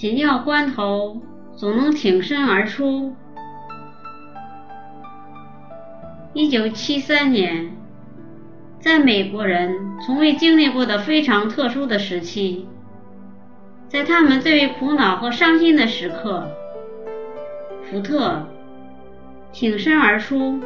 [0.00, 1.20] 紧要关头
[1.54, 3.14] 总能挺身而出。
[6.32, 7.76] 一九七三年，
[8.80, 12.66] 在美国人从未经历过的非常特殊的时期，
[13.88, 16.48] 在他们最为苦恼和伤心的时刻，
[17.90, 18.48] 福特
[19.52, 20.60] 挺身而出。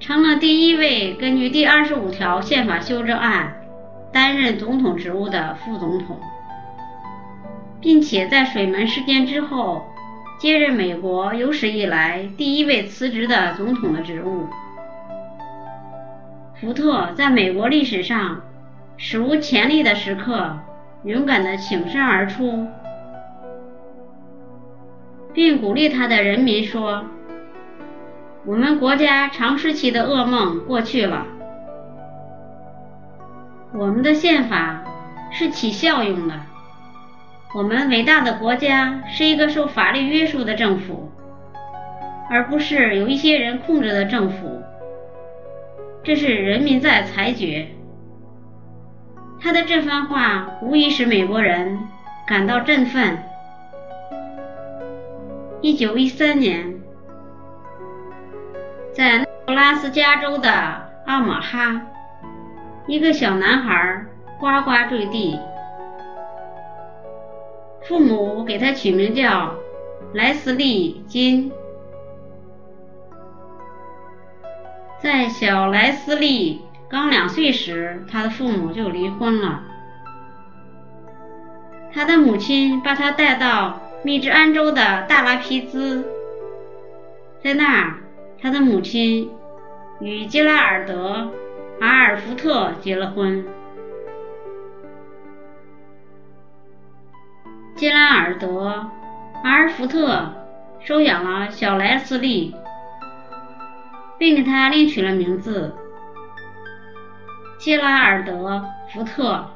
[0.00, 3.65] 成了第一位根据第二十五条宪法修正案
[4.36, 6.20] 担任总统职务的副总统，
[7.80, 9.86] 并且在水门事件之后
[10.38, 14.46] 接任美国有史以来第一位辞职的总统的职务。
[16.60, 18.42] 福特在美国历史上
[18.98, 20.58] 史无前例的时刻，
[21.04, 22.66] 勇敢地挺身而出，
[25.32, 27.06] 并鼓励他的人民说。
[28.44, 31.26] 我们国家长时期的噩梦过去了，
[33.78, 34.82] 我们的宪法
[35.30, 36.34] 是起效用的，
[37.54, 41.12] 我们伟大的国家是一个受法律约束的政府，
[42.30, 44.62] 而不是有一些人控制的政府。
[46.02, 47.68] 这是人民在裁决。
[49.40, 51.78] 他的这番话无疑使美国人
[52.26, 53.18] 感到振奋。
[55.60, 56.80] 一九一三年。
[58.94, 60.50] 在内拉斯加州的
[61.04, 61.82] 奥马哈，
[62.86, 64.04] 一个小男孩
[64.38, 65.38] 呱呱坠地，
[67.82, 69.54] 父母给他取名叫
[70.12, 71.50] 莱斯利·金。
[75.00, 79.62] 在小莱斯利刚两岁时，他的父母就离婚了。
[81.92, 86.04] 他的母亲把他带到密治安州的大拉皮兹，
[87.42, 87.94] 在那儿。
[88.38, 89.30] 他的母亲
[89.98, 91.32] 与杰拉尔德·
[91.80, 93.44] 阿尔福特结了婚。
[97.74, 98.48] 杰拉尔德·
[99.44, 100.32] 阿尔福特
[100.80, 102.54] 收养了小莱斯利，
[104.18, 105.74] 并给他另取了名字
[107.58, 108.32] 杰拉尔德·
[108.92, 109.46] 福特。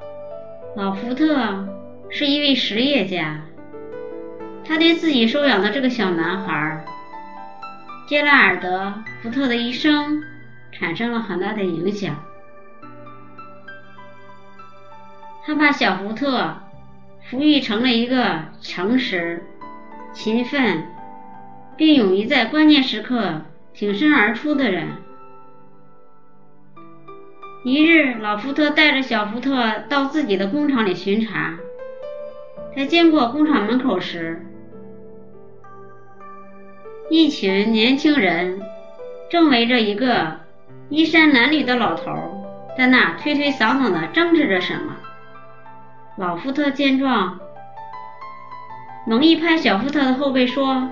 [0.77, 1.67] 老福特
[2.11, 3.41] 是一位实业家，
[4.65, 6.85] 他对自己收养的这个小男孩。
[8.07, 8.87] 杰拉尔德·
[9.23, 10.23] 福特的一生
[10.81, 12.17] 产生了很大的影响。
[15.45, 16.57] 他把小福特
[17.31, 19.45] 抚育成了一个诚实、
[20.15, 20.87] 勤奋，
[21.77, 23.43] 并勇于在关键时刻
[23.75, 24.89] 挺身而出的人。
[27.63, 31.59] 一日，老福特带着小福特到自己的工厂里巡查，
[32.75, 34.47] 在经过工厂门口时，
[37.11, 38.63] 一群年轻人
[39.31, 40.41] 正围着一个
[40.91, 42.13] 衣衫褴褛的老头
[42.77, 44.97] 在那推推搡搡的争执着什么。
[46.17, 47.39] 老福特见状，
[49.07, 50.89] 猛一拍小福特的后背，说：“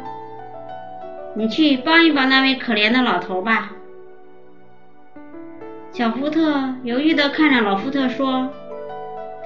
[1.35, 3.71] 你去帮一帮那位可怜的老头吧。”
[5.93, 8.51] 小福特犹豫地看着老福特说：“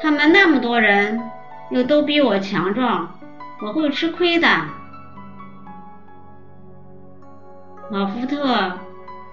[0.02, 1.19] 他们那么多人，
[1.70, 3.19] 又都比我强壮，
[3.62, 4.46] 我会吃亏的。”
[7.90, 8.72] 老福特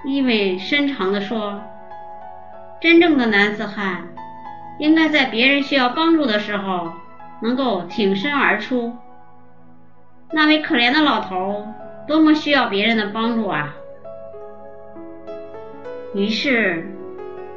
[0.06, 1.62] 意味深长地说
[2.80, 4.08] ：“真正的男子汉
[4.80, 6.94] 应该在别人需要帮助的时候
[7.42, 8.96] 能够挺身而出。
[10.32, 11.68] 那位可怜的老头
[12.08, 13.76] 多么需要别人的帮助啊！”
[16.16, 16.88] 于是，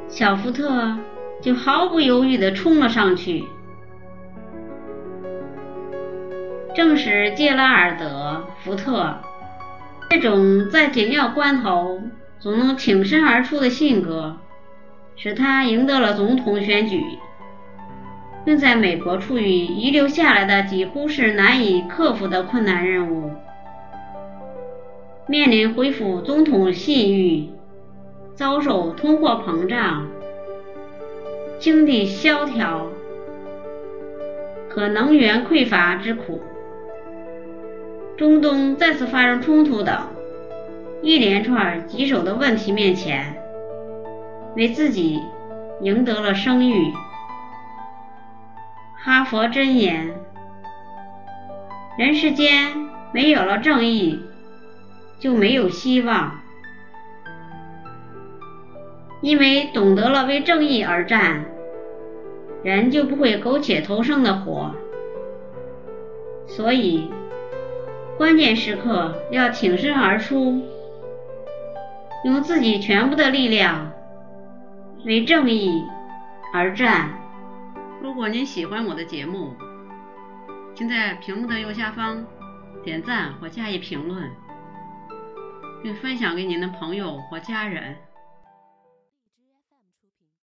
[0.07, 0.97] 小福特
[1.41, 3.45] 就毫不犹豫地冲了上去。
[6.75, 9.15] 正是杰拉尔德·福特。
[10.09, 11.99] 这种在紧要关头
[12.43, 14.35] 总能挺身而出的性格，
[15.15, 17.01] 使他赢得了总统选举，
[18.43, 23.31] 并在美国处于遗留下来的几乎是难以克服的困难任务。
[25.25, 27.49] 面临恢复总统信誉、
[28.35, 30.05] 遭受通货膨胀、
[31.59, 32.89] 经济萧条
[34.69, 36.41] 和能源匮乏之苦。
[38.17, 39.97] 中东再次发生冲突等
[41.03, 43.35] 一连串棘手的问题面前，
[44.55, 45.21] 为自己
[45.81, 46.93] 赢得了声誉。
[49.03, 50.13] 哈佛箴言：
[51.97, 54.17] 人世间没有了正义，
[55.19, 56.39] 就没有希望。
[59.19, 61.43] 因为懂得了为正义而战，
[62.63, 64.73] 人就不会苟且偷生的活。
[66.47, 67.11] 所以。
[68.15, 70.61] 关键时刻要挺身而出，
[72.23, 73.91] 用自己全部的力量
[75.05, 75.83] 为正义
[76.53, 77.09] 而战，
[78.01, 79.53] 如果您喜欢我的节目，
[80.73, 82.25] 请在屏幕的右下方
[82.81, 84.31] 点赞或加以评论，
[85.81, 87.97] 并分享给您的朋友或家人。